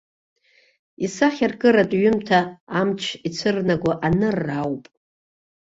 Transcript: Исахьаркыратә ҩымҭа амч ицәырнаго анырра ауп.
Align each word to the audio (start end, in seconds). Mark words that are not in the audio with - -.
Исахьаркыратә 1.05 1.95
ҩымҭа 2.01 2.39
амч 2.79 3.01
ицәырнаго 3.27 3.91
анырра 4.07 4.55
ауп. 4.61 4.83